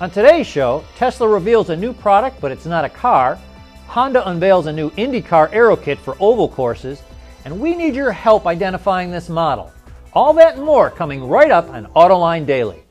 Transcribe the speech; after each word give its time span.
On 0.00 0.08
today's 0.08 0.46
show, 0.46 0.84
Tesla 0.94 1.26
reveals 1.26 1.70
a 1.70 1.76
new 1.76 1.92
product, 1.92 2.40
but 2.40 2.52
it's 2.52 2.66
not 2.66 2.84
a 2.84 2.88
car. 2.88 3.36
Honda 3.88 4.28
unveils 4.28 4.66
a 4.66 4.72
new 4.72 4.90
IndyCar 4.90 5.52
aero 5.52 5.74
kit 5.74 5.98
for 5.98 6.16
oval 6.20 6.48
courses, 6.48 7.02
and 7.44 7.58
we 7.58 7.74
need 7.74 7.96
your 7.96 8.12
help 8.12 8.46
identifying 8.46 9.10
this 9.10 9.28
model. 9.28 9.72
All 10.12 10.32
that 10.34 10.54
and 10.54 10.62
more 10.64 10.88
coming 10.88 11.24
right 11.24 11.50
up 11.50 11.68
on 11.70 11.86
Autoline 11.96 12.46
Daily. 12.46 12.84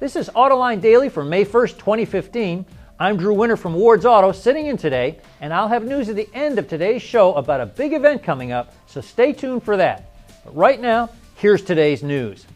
This 0.00 0.16
is 0.16 0.28
Autoline 0.30 0.80
Daily 0.80 1.08
for 1.08 1.24
May 1.24 1.44
1st, 1.44 1.78
2015. 1.78 2.66
I'm 3.02 3.16
Drew 3.16 3.34
Winter 3.34 3.56
from 3.56 3.74
Ward's 3.74 4.06
Auto, 4.06 4.30
sitting 4.30 4.66
in 4.66 4.76
today, 4.76 5.18
and 5.40 5.52
I'll 5.52 5.66
have 5.66 5.84
news 5.84 6.08
at 6.08 6.14
the 6.14 6.28
end 6.32 6.60
of 6.60 6.68
today's 6.68 7.02
show 7.02 7.34
about 7.34 7.60
a 7.60 7.66
big 7.66 7.94
event 7.94 8.22
coming 8.22 8.52
up, 8.52 8.72
so 8.86 9.00
stay 9.00 9.32
tuned 9.32 9.64
for 9.64 9.76
that. 9.76 10.14
But 10.44 10.54
right 10.54 10.80
now, 10.80 11.10
here's 11.34 11.62
today's 11.62 12.04
news. 12.04 12.46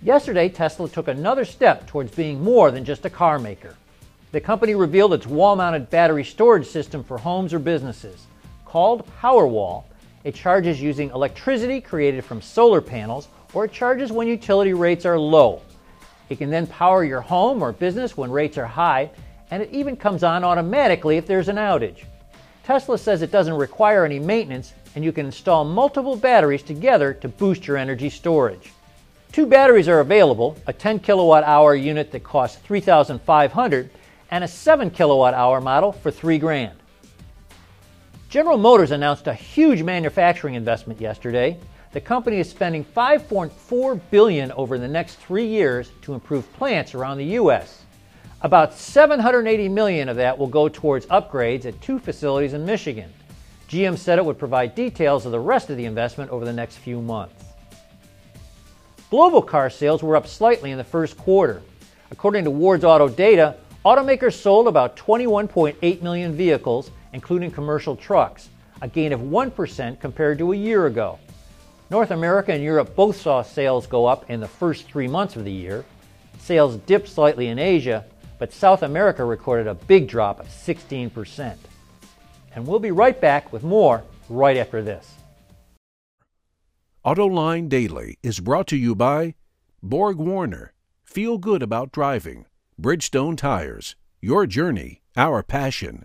Yesterday, 0.00 0.48
Tesla 0.50 0.88
took 0.88 1.08
another 1.08 1.44
step 1.44 1.88
towards 1.88 2.14
being 2.14 2.40
more 2.44 2.70
than 2.70 2.84
just 2.84 3.04
a 3.06 3.10
car 3.10 3.40
maker. 3.40 3.74
The 4.30 4.40
company 4.40 4.76
revealed 4.76 5.14
its 5.14 5.26
wall 5.26 5.56
mounted 5.56 5.90
battery 5.90 6.22
storage 6.22 6.68
system 6.68 7.02
for 7.02 7.18
homes 7.18 7.52
or 7.52 7.58
businesses. 7.58 8.26
Called 8.64 9.04
Powerwall, 9.20 9.82
it 10.22 10.36
charges 10.36 10.80
using 10.80 11.10
electricity 11.10 11.80
created 11.80 12.24
from 12.24 12.40
solar 12.40 12.80
panels 12.80 13.26
or 13.52 13.64
it 13.64 13.72
charges 13.72 14.12
when 14.12 14.28
utility 14.28 14.74
rates 14.74 15.04
are 15.04 15.18
low. 15.18 15.60
It 16.28 16.38
can 16.38 16.50
then 16.50 16.68
power 16.68 17.02
your 17.02 17.20
home 17.20 17.62
or 17.62 17.72
business 17.72 18.16
when 18.16 18.30
rates 18.30 18.56
are 18.56 18.66
high 18.66 19.10
and 19.52 19.62
it 19.62 19.68
even 19.70 19.94
comes 19.94 20.24
on 20.24 20.44
automatically 20.44 21.18
if 21.18 21.26
there's 21.26 21.50
an 21.50 21.56
outage. 21.56 22.04
Tesla 22.64 22.96
says 22.96 23.20
it 23.20 23.30
doesn't 23.30 23.52
require 23.52 24.02
any 24.02 24.18
maintenance, 24.18 24.72
and 24.94 25.04
you 25.04 25.12
can 25.12 25.26
install 25.26 25.62
multiple 25.62 26.16
batteries 26.16 26.62
together 26.62 27.12
to 27.12 27.28
boost 27.28 27.66
your 27.66 27.76
energy 27.76 28.08
storage. 28.08 28.72
Two 29.30 29.44
batteries 29.44 29.88
are 29.88 30.00
available 30.00 30.56
a 30.66 30.72
10 30.72 31.00
kilowatt 31.00 31.44
hour 31.44 31.74
unit 31.74 32.10
that 32.12 32.24
costs 32.24 32.56
3500 32.62 33.90
and 34.30 34.42
a 34.42 34.48
7 34.48 34.90
kilowatt 34.90 35.34
hour 35.34 35.60
model 35.60 35.92
for 35.92 36.10
3 36.10 36.38
grand. 36.38 36.78
General 38.30 38.56
Motors 38.56 38.90
announced 38.90 39.26
a 39.26 39.34
huge 39.34 39.82
manufacturing 39.82 40.54
investment 40.54 40.98
yesterday. 40.98 41.58
The 41.92 42.00
company 42.00 42.38
is 42.38 42.48
spending 42.48 42.86
5.4 42.86 44.00
billion 44.10 44.50
over 44.52 44.78
the 44.78 44.88
next 44.88 45.16
3 45.16 45.46
years 45.46 45.90
to 46.00 46.14
improve 46.14 46.50
plants 46.54 46.94
around 46.94 47.18
the 47.18 47.36
US. 47.36 47.82
About 48.42 48.74
780 48.74 49.68
million 49.68 50.08
of 50.08 50.16
that 50.16 50.36
will 50.36 50.48
go 50.48 50.68
towards 50.68 51.06
upgrades 51.06 51.64
at 51.64 51.80
two 51.80 52.00
facilities 52.00 52.54
in 52.54 52.66
Michigan. 52.66 53.12
GM 53.68 53.96
said 53.96 54.18
it 54.18 54.24
would 54.24 54.38
provide 54.38 54.74
details 54.74 55.24
of 55.24 55.30
the 55.30 55.38
rest 55.38 55.70
of 55.70 55.76
the 55.76 55.84
investment 55.84 56.28
over 56.32 56.44
the 56.44 56.52
next 56.52 56.78
few 56.78 57.00
months. 57.00 57.44
Global 59.10 59.42
car 59.42 59.70
sales 59.70 60.02
were 60.02 60.16
up 60.16 60.26
slightly 60.26 60.72
in 60.72 60.78
the 60.78 60.82
first 60.82 61.16
quarter. 61.16 61.62
According 62.10 62.42
to 62.44 62.50
Ward's 62.50 62.82
Auto 62.82 63.08
data, 63.08 63.54
automakers 63.84 64.34
sold 64.34 64.66
about 64.66 64.96
21.8 64.96 66.02
million 66.02 66.34
vehicles, 66.34 66.90
including 67.12 67.52
commercial 67.52 67.94
trucks, 67.94 68.48
a 68.80 68.88
gain 68.88 69.12
of 69.12 69.20
1% 69.20 70.00
compared 70.00 70.38
to 70.38 70.52
a 70.52 70.56
year 70.56 70.86
ago. 70.86 71.20
North 71.90 72.10
America 72.10 72.52
and 72.52 72.64
Europe 72.64 72.96
both 72.96 73.20
saw 73.20 73.42
sales 73.42 73.86
go 73.86 74.06
up 74.06 74.28
in 74.28 74.40
the 74.40 74.48
first 74.48 74.86
three 74.86 75.06
months 75.06 75.36
of 75.36 75.44
the 75.44 75.52
year. 75.52 75.84
Sales 76.38 76.76
dipped 76.78 77.08
slightly 77.08 77.46
in 77.46 77.60
Asia, 77.60 78.04
but 78.42 78.52
South 78.52 78.82
America 78.82 79.24
recorded 79.24 79.68
a 79.68 79.74
big 79.74 80.08
drop 80.08 80.40
of 80.40 80.48
16%. 80.48 81.56
And 82.56 82.66
we'll 82.66 82.80
be 82.80 82.90
right 82.90 83.20
back 83.20 83.52
with 83.52 83.62
more 83.62 84.02
right 84.28 84.56
after 84.56 84.82
this. 84.82 85.14
AutoLine 87.04 87.68
Daily 87.68 88.18
is 88.20 88.40
brought 88.40 88.66
to 88.66 88.76
you 88.76 88.96
by 88.96 89.36
Borg 89.80 90.16
Warner. 90.16 90.72
Feel 91.04 91.38
good 91.38 91.62
about 91.62 91.92
driving. 91.92 92.46
Bridgestone 92.80 93.36
Tires. 93.36 93.94
Your 94.20 94.48
journey, 94.48 95.02
our 95.16 95.44
passion. 95.44 96.04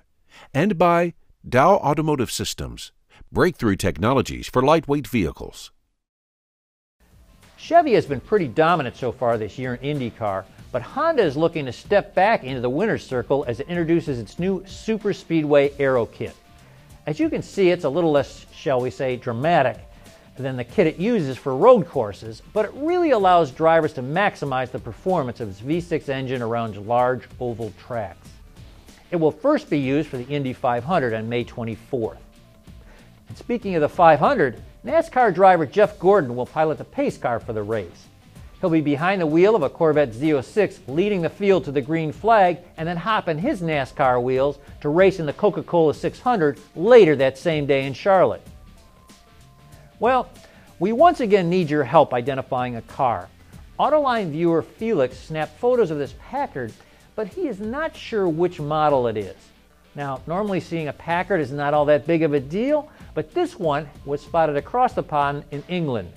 And 0.53 0.77
by 0.77 1.15
Dow 1.43 1.77
Automotive 1.77 2.29
Systems. 2.29 2.91
Breakthrough 3.31 3.77
technologies 3.77 4.47
for 4.47 4.61
lightweight 4.61 5.07
vehicles. 5.07 5.71
Chevy 7.57 7.93
has 7.93 8.05
been 8.05 8.19
pretty 8.19 8.47
dominant 8.47 8.95
so 8.95 9.11
far 9.11 9.39
this 9.39 9.57
year 9.57 9.73
in 9.73 9.97
IndyCar 9.97 10.45
but 10.77 10.83
Honda 10.83 11.23
is 11.23 11.35
looking 11.35 11.65
to 11.65 11.73
step 11.73 12.13
back 12.13 12.43
into 12.43 12.61
the 12.61 12.69
winner's 12.69 13.03
circle 13.03 13.43
as 13.47 13.59
it 13.59 13.67
introduces 13.67 14.19
its 14.19 14.37
new 14.37 14.63
Super 14.67 15.11
Speedway 15.11 15.73
Aero 15.79 16.05
Kit. 16.05 16.35
As 17.07 17.19
you 17.19 17.31
can 17.31 17.41
see, 17.41 17.71
it's 17.71 17.83
a 17.83 17.89
little 17.89 18.11
less, 18.11 18.45
shall 18.53 18.79
we 18.79 18.91
say, 18.91 19.15
dramatic 19.15 19.79
than 20.37 20.55
the 20.55 20.63
kit 20.63 20.85
it 20.85 20.97
uses 20.97 21.35
for 21.35 21.55
road 21.57 21.87
courses, 21.87 22.43
but 22.53 22.63
it 22.63 22.71
really 22.75 23.09
allows 23.09 23.49
drivers 23.49 23.91
to 23.93 24.03
maximize 24.03 24.69
the 24.69 24.77
performance 24.77 25.39
of 25.39 25.49
its 25.49 25.61
V6 25.61 26.09
engine 26.09 26.43
around 26.43 26.77
large 26.85 27.23
oval 27.39 27.73
tracks. 27.79 28.29
It 29.09 29.15
will 29.15 29.31
first 29.31 29.71
be 29.71 29.79
used 29.79 30.09
for 30.09 30.17
the 30.17 30.27
Indy 30.27 30.53
500 30.53 31.11
on 31.11 31.27
May 31.27 31.43
24th. 31.43 32.19
And 33.29 33.35
speaking 33.35 33.73
of 33.73 33.81
the 33.81 33.89
500, 33.89 34.61
NASCAR 34.85 35.33
driver 35.33 35.65
Jeff 35.65 35.97
Gordon 35.97 36.35
will 36.35 36.45
pilot 36.45 36.77
the 36.77 36.83
pace 36.83 37.17
car 37.17 37.39
for 37.39 37.53
the 37.53 37.63
race. 37.63 38.05
He'll 38.59 38.69
be 38.71 38.81
behind 38.81 39.21
the 39.21 39.27
wheel 39.27 39.55
of 39.55 39.61
a 39.61 39.69
Corvette 39.69 40.13
Z06, 40.13 40.79
leading 40.87 41.21
the 41.21 41.29
field 41.29 41.63
to 41.65 41.71
the 41.71 41.81
green 41.81 42.11
flag, 42.11 42.57
and 42.77 42.87
then 42.87 42.97
hop 42.97 43.27
in 43.27 43.37
his 43.37 43.61
NASCAR 43.61 44.21
wheels 44.21 44.57
to 44.81 44.89
race 44.89 45.19
in 45.19 45.27
the 45.27 45.33
Coca 45.33 45.61
Cola 45.61 45.93
600 45.93 46.59
later 46.75 47.15
that 47.15 47.37
same 47.37 47.67
day 47.67 47.85
in 47.85 47.93
Charlotte. 47.93 48.41
Well, 49.99 50.29
we 50.79 50.91
once 50.91 51.19
again 51.19 51.49
need 51.49 51.69
your 51.69 51.83
help 51.83 52.13
identifying 52.13 52.75
a 52.75 52.81
car. 52.83 53.29
Autoline 53.79 54.31
viewer 54.31 54.63
Felix 54.63 55.17
snapped 55.19 55.59
photos 55.59 55.91
of 55.91 55.99
this 55.99 56.15
Packard, 56.19 56.73
but 57.15 57.27
he 57.27 57.47
is 57.47 57.59
not 57.59 57.95
sure 57.95 58.27
which 58.27 58.59
model 58.59 59.07
it 59.07 59.17
is. 59.17 59.35
Now, 59.93 60.21
normally 60.25 60.59
seeing 60.59 60.87
a 60.87 60.93
Packard 60.93 61.41
is 61.41 61.51
not 61.51 61.75
all 61.75 61.85
that 61.85 62.07
big 62.07 62.23
of 62.23 62.33
a 62.33 62.39
deal, 62.39 62.89
but 63.13 63.35
this 63.35 63.57
one 63.59 63.87
was 64.05 64.21
spotted 64.21 64.55
across 64.55 64.93
the 64.93 65.03
pond 65.03 65.43
in 65.51 65.63
England. 65.67 66.11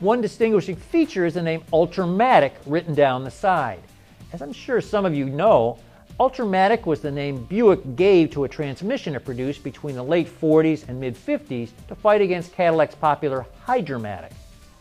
One 0.00 0.20
distinguishing 0.20 0.76
feature 0.76 1.24
is 1.24 1.34
the 1.34 1.42
name 1.42 1.62
Ultramatic 1.72 2.52
written 2.66 2.94
down 2.94 3.24
the 3.24 3.30
side. 3.30 3.80
As 4.30 4.42
I'm 4.42 4.52
sure 4.52 4.82
some 4.82 5.06
of 5.06 5.14
you 5.14 5.24
know, 5.24 5.78
Ultramatic 6.20 6.84
was 6.84 7.00
the 7.00 7.10
name 7.10 7.44
Buick 7.44 7.96
gave 7.96 8.30
to 8.32 8.44
a 8.44 8.48
transmission 8.48 9.14
it 9.14 9.24
produced 9.24 9.64
between 9.64 9.94
the 9.94 10.02
late 10.02 10.28
40s 10.28 10.86
and 10.86 11.00
mid 11.00 11.14
50s 11.14 11.70
to 11.88 11.94
fight 11.94 12.20
against 12.20 12.54
Cadillac's 12.54 12.94
popular 12.94 13.46
Hydra-Matic. 13.64 14.32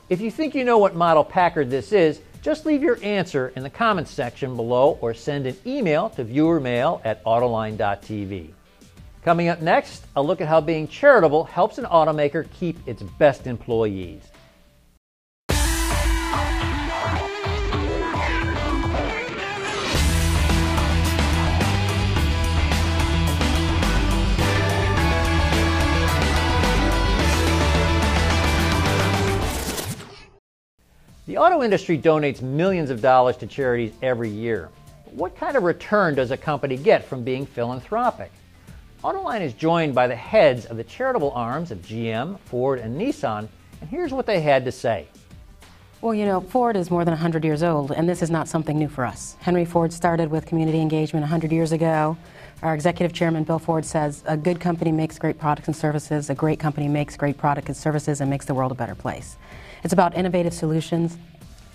If 0.09 0.19
you 0.19 0.29
think 0.29 0.53
you 0.53 0.65
know 0.65 0.79
what 0.79 0.95
model 0.95 1.23
Packard 1.23 1.69
this 1.69 1.93
is, 1.93 2.19
just 2.41 2.65
leave 2.65 2.83
your 2.83 2.99
answer 3.01 3.53
in 3.55 3.63
the 3.63 3.69
comments 3.69 4.11
section 4.11 4.57
below 4.57 4.97
or 4.99 5.13
send 5.13 5.47
an 5.47 5.55
email 5.65 6.09
to 6.09 6.25
viewermail 6.25 6.99
at 7.05 7.23
autoline.tv. 7.23 8.49
Coming 9.23 9.47
up 9.47 9.61
next, 9.61 10.07
a 10.17 10.21
look 10.21 10.41
at 10.41 10.49
how 10.49 10.59
being 10.59 10.89
charitable 10.89 11.45
helps 11.45 11.77
an 11.77 11.85
automaker 11.85 12.45
keep 12.51 12.85
its 12.85 13.01
best 13.01 13.47
employees. 13.47 14.21
The 31.35 31.41
auto 31.41 31.63
industry 31.63 31.97
donates 31.97 32.41
millions 32.41 32.90
of 32.90 33.01
dollars 33.01 33.35
to 33.38 33.46
charities 33.46 33.91
every 34.01 34.29
year. 34.29 34.69
What 35.12 35.35
kind 35.35 35.57
of 35.57 35.63
return 35.63 36.16
does 36.16 36.31
a 36.31 36.38
company 36.38 36.78
get 36.78 37.03
from 37.03 37.25
being 37.25 37.46
philanthropic? 37.46 38.31
Autoline 39.04 39.42
is 39.42 39.51
joined 39.51 39.94
by 39.94 40.07
the 40.07 40.15
heads 40.15 40.65
of 40.65 40.77
the 40.77 40.83
charitable 40.86 41.31
arms 41.31 41.71
of 41.71 41.80
GM, 41.80 42.39
Ford, 42.45 42.80
and 42.80 42.98
Nissan, 42.98 43.50
and 43.81 43.89
here's 43.89 44.13
what 44.13 44.25
they 44.25 44.39
had 44.39 44.63
to 44.63 44.71
say. 44.71 45.09
Well, 46.00 46.13
you 46.13 46.25
know, 46.25 46.39
Ford 46.39 46.77
is 46.77 46.89
more 46.89 47.04
than 47.04 47.12
100 47.12 47.44
years 47.44 47.63
old, 47.63 47.92
and 47.92 48.07
this 48.07 48.21
is 48.21 48.31
not 48.31 48.48
something 48.48 48.80
new 48.80 48.88
for 48.88 49.06
us. 49.06 49.36
Henry 49.42 49.65
Ford 49.65 49.92
started 49.92 50.31
with 50.31 50.45
community 50.45 50.80
engagement 50.80 51.24
100 51.24 51.51
years 51.51 51.74
ago. 51.74 52.15
Our 52.63 52.74
executive 52.74 53.12
chairman, 53.12 53.44
Bill 53.44 53.59
Ford, 53.59 53.83
says 53.83 54.24
a 54.25 54.38
good 54.38 54.62
company 54.62 54.94
makes 54.94 55.19
great 55.19 55.38
products 55.38 55.68
and 55.68 55.75
services, 55.75 56.30
a 56.30 56.36
great 56.36 56.59
company 56.59 56.88
makes 56.88 57.18
great 57.18 57.38
products 57.38 57.68
and 57.68 57.75
services, 57.75 58.21
and 58.21 58.30
makes 58.30 58.45
the 58.45 58.54
world 58.54 58.71
a 58.71 58.75
better 58.75 58.95
place. 58.95 59.36
It's 59.83 59.94
about 59.94 60.15
innovative 60.18 60.54
solutions. 60.54 61.18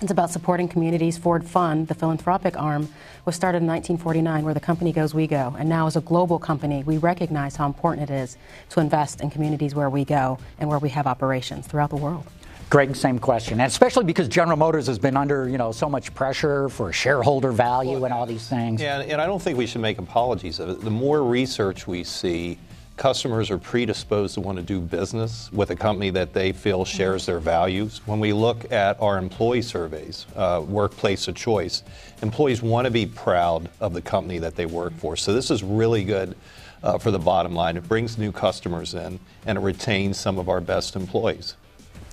It's 0.02 0.10
about 0.10 0.30
supporting 0.30 0.66
communities. 0.66 1.18
Ford 1.18 1.44
Fund, 1.44 1.88
the 1.88 1.94
philanthropic 1.94 2.58
arm, 2.58 2.88
was 3.26 3.36
started 3.36 3.58
in 3.58 3.66
1949 3.66 4.44
where 4.46 4.54
the 4.54 4.60
company 4.60 4.92
goes, 4.92 5.12
we 5.12 5.26
go. 5.26 5.54
And 5.58 5.68
now, 5.68 5.86
as 5.86 5.94
a 5.94 6.00
global 6.00 6.38
company, 6.38 6.82
we 6.84 6.96
recognize 6.96 7.54
how 7.54 7.66
important 7.66 8.08
it 8.08 8.14
is 8.14 8.38
to 8.70 8.80
invest 8.80 9.20
in 9.20 9.28
communities 9.28 9.74
where 9.74 9.90
we 9.90 10.06
go 10.06 10.38
and 10.58 10.70
where 10.70 10.78
we 10.78 10.88
have 10.88 11.06
operations 11.06 11.66
throughout 11.66 11.90
the 11.90 11.96
world. 11.96 12.24
Greg, 12.70 12.96
same 12.96 13.18
question, 13.18 13.60
and 13.60 13.66
especially 13.66 14.04
because 14.04 14.26
General 14.28 14.56
Motors 14.56 14.86
has 14.86 14.98
been 14.98 15.16
under, 15.18 15.48
you 15.48 15.58
know, 15.58 15.70
so 15.70 15.88
much 15.88 16.14
pressure 16.14 16.70
for 16.70 16.92
shareholder 16.92 17.50
value 17.52 17.94
well, 17.94 18.04
and 18.06 18.14
all 18.14 18.24
these 18.24 18.48
things. 18.48 18.80
And, 18.80 19.02
and 19.10 19.20
I 19.20 19.26
don't 19.26 19.42
think 19.42 19.58
we 19.58 19.66
should 19.66 19.80
make 19.82 19.98
apologies 19.98 20.60
of 20.60 20.70
it. 20.70 20.80
The 20.80 20.90
more 20.90 21.22
research 21.22 21.86
we 21.86 22.04
see, 22.04 22.58
customers 23.00 23.50
are 23.50 23.56
predisposed 23.56 24.34
to 24.34 24.42
want 24.42 24.58
to 24.58 24.62
do 24.62 24.78
business 24.78 25.50
with 25.54 25.70
a 25.70 25.74
company 25.74 26.10
that 26.10 26.34
they 26.34 26.52
feel 26.52 26.84
shares 26.84 27.24
their 27.24 27.40
values. 27.40 28.02
When 28.04 28.20
we 28.20 28.34
look 28.34 28.70
at 28.70 29.00
our 29.00 29.16
employee 29.16 29.62
surveys, 29.62 30.26
uh, 30.36 30.62
workplace 30.68 31.26
of 31.26 31.34
choice, 31.34 31.82
employees 32.20 32.60
want 32.60 32.84
to 32.84 32.90
be 32.90 33.06
proud 33.06 33.70
of 33.80 33.94
the 33.94 34.02
company 34.02 34.38
that 34.40 34.54
they 34.54 34.66
work 34.66 34.92
for. 34.98 35.16
So 35.16 35.32
this 35.32 35.50
is 35.50 35.62
really 35.62 36.04
good 36.04 36.36
uh, 36.82 36.98
for 36.98 37.10
the 37.10 37.18
bottom 37.18 37.54
line. 37.54 37.78
It 37.78 37.88
brings 37.88 38.18
new 38.18 38.32
customers 38.32 38.92
in 38.92 39.18
and 39.46 39.56
it 39.56 39.62
retains 39.62 40.20
some 40.20 40.38
of 40.38 40.50
our 40.50 40.60
best 40.60 40.94
employees. 40.94 41.54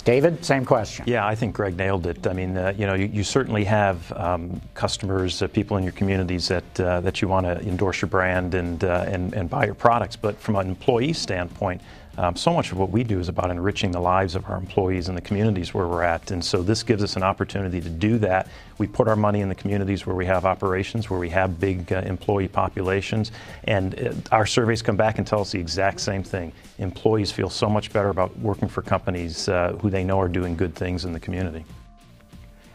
David, 0.08 0.46
same 0.46 0.64
question. 0.64 1.04
Yeah, 1.06 1.28
I 1.28 1.36
think 1.36 1.54
Greg 1.54 1.76
nailed 1.76 2.08
it. 2.08 2.26
I 2.28 2.32
mean, 2.32 2.58
uh, 2.58 2.74
you 2.78 2.88
know, 2.88 2.94
you, 2.94 3.08
you 3.08 3.26
certainly 3.26 3.66
have 3.66 4.10
um, 4.14 4.62
customers, 4.74 5.42
uh, 5.42 5.50
people 5.50 5.76
in 5.76 5.84
your 5.84 5.92
communities 5.92 6.48
that 6.48 6.80
uh, 6.80 7.02
that 7.02 7.22
you 7.22 7.28
want 7.28 7.46
to 7.46 7.60
endorse 7.68 8.02
your 8.02 8.08
brand 8.08 8.54
and, 8.54 8.86
uh, 8.86 9.04
and 9.06 9.34
and 9.34 9.50
buy 9.50 9.66
your 9.66 9.76
products. 9.76 10.16
But 10.16 10.40
from 10.40 10.56
an 10.56 10.70
employee 10.70 11.12
standpoint, 11.12 11.82
um, 12.18 12.36
so 12.36 12.52
much 12.52 12.72
of 12.72 12.80
what 12.80 12.90
we 12.90 13.04
do 13.04 13.20
is 13.20 13.30
about 13.30 13.52
enriching 13.52 13.92
the 13.92 14.00
lives 14.00 14.34
of 14.36 14.50
our 14.50 14.58
employees 14.58 15.08
and 15.08 15.16
the 15.16 15.22
communities 15.22 15.74
where 15.74 15.88
we're 15.88 16.02
at. 16.02 16.32
And 16.32 16.44
so 16.44 16.64
this 16.64 16.82
gives 16.82 17.04
us 17.04 17.16
an 17.16 17.24
opportunity 17.24 17.80
to 17.80 17.90
do 17.90 18.18
that. 18.20 18.48
We 18.80 18.88
put 18.88 19.08
our 19.08 19.16
money 19.16 19.42
in 19.42 19.50
the 19.50 19.56
communities 19.56 20.06
where 20.06 20.16
we 20.16 20.26
have 20.26 20.44
operations, 20.44 21.10
where 21.10 21.20
we 21.20 21.30
have 21.30 21.60
big 21.60 21.94
uh, 21.94 21.98
employee 22.06 22.48
populations. 22.48 23.32
And 23.66 24.00
uh, 24.00 24.14
our 24.32 24.48
surveys 24.48 24.82
come 24.82 24.98
back 24.98 25.20
and 25.20 25.28
tell 25.28 25.42
us 25.42 25.52
the 25.52 25.60
exact 25.60 26.00
same 26.00 26.24
thing. 26.24 26.52
Employees 26.80 27.32
feel 27.32 27.50
so 27.50 27.70
much 27.70 27.94
better 27.94 28.10
about 28.10 28.38
working 28.40 28.68
for 28.68 28.82
companies 28.82 29.48
uh, 29.48 29.74
who 29.82 29.92
they 29.92 30.04
know 30.04 30.20
are 30.20 30.30
doing 30.30 30.56
good 30.56 30.74
things 30.74 31.06
in 31.06 31.14
the 31.14 31.20
community. 31.20 31.66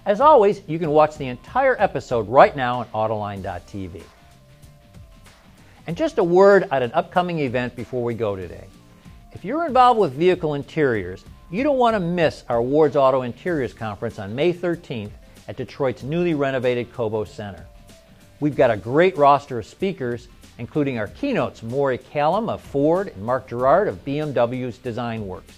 As 0.07 0.21
always, 0.21 0.63
you 0.67 0.79
can 0.79 0.91
watch 0.91 1.17
the 1.17 1.27
entire 1.27 1.77
episode 1.81 2.29
right 2.29 2.57
now 2.57 2.81
on 2.81 3.11
Autoline.tv. 3.11 4.03
And 5.87 5.97
just 5.97 6.19
a 6.19 6.25
word 6.25 6.69
on 6.71 6.83
an 6.83 6.93
upcoming 6.93 7.41
event 7.41 7.75
before 7.75 8.05
we 8.05 8.15
go 8.15 8.37
today. 8.37 8.67
If 9.35 9.47
you're 9.47 9.65
involved 9.65 9.99
with 9.99 10.13
vehicle 10.13 10.53
interiors, 10.55 11.25
you 11.51 11.65
don't 11.65 11.79
want 11.79 11.95
to 11.95 12.01
miss 12.01 12.45
our 12.51 12.61
Ward's 12.61 12.97
Auto 12.97 13.23
Interiors 13.23 13.73
Conference 13.73 14.19
on 14.19 14.35
May 14.35 14.53
13th 14.53 15.13
at 15.49 15.57
Detroit's 15.57 16.03
newly 16.03 16.35
renovated 16.35 16.93
Cobo 16.93 17.25
Center. 17.25 17.67
We've 18.41 18.55
got 18.55 18.71
a 18.71 18.77
great 18.77 19.17
roster 19.17 19.59
of 19.59 19.65
speakers, 19.65 20.29
including 20.59 20.99
our 20.99 21.09
keynotes 21.09 21.63
Moray 21.63 21.97
Callum 21.97 22.51
of 22.51 22.61
Ford 22.61 23.09
and 23.09 23.25
Mark 23.25 23.49
Gerard 23.49 23.89
of 23.89 24.05
BMW's 24.05 24.77
Design 24.77 25.27
Works. 25.27 25.55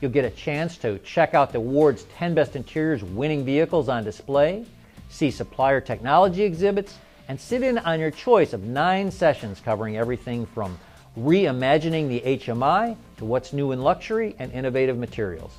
You'll 0.00 0.10
get 0.10 0.24
a 0.24 0.30
chance 0.30 0.78
to 0.78 0.98
check 1.00 1.34
out 1.34 1.52
the 1.52 1.60
Ward's 1.60 2.04
10 2.16 2.32
Best 2.34 2.56
Interiors 2.56 3.04
winning 3.04 3.44
vehicles 3.44 3.90
on 3.90 4.04
display, 4.04 4.64
see 5.10 5.30
supplier 5.30 5.82
technology 5.82 6.44
exhibits, 6.44 6.96
and 7.28 7.38
sit 7.38 7.62
in 7.62 7.76
on 7.78 8.00
your 8.00 8.10
choice 8.10 8.54
of 8.54 8.64
nine 8.64 9.10
sessions 9.10 9.60
covering 9.60 9.98
everything 9.98 10.46
from 10.46 10.78
reimagining 11.18 12.08
the 12.08 12.20
HMI 12.20 12.96
to 13.18 13.24
what's 13.24 13.52
new 13.52 13.72
in 13.72 13.82
luxury 13.82 14.34
and 14.38 14.52
innovative 14.52 14.96
materials. 14.96 15.52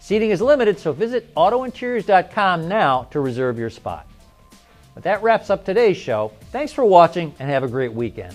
Seating 0.00 0.30
is 0.30 0.40
limited, 0.40 0.78
so 0.78 0.92
visit 0.92 1.34
autointeriors.com 1.34 2.68
now 2.68 3.04
to 3.10 3.20
reserve 3.20 3.58
your 3.58 3.70
spot. 3.70 4.06
But 4.94 5.04
that 5.04 5.22
wraps 5.22 5.50
up 5.50 5.64
today's 5.64 5.96
show. 5.96 6.32
Thanks 6.50 6.72
for 6.72 6.84
watching 6.84 7.34
and 7.38 7.50
have 7.50 7.62
a 7.62 7.68
great 7.68 7.92
weekend. 7.92 8.34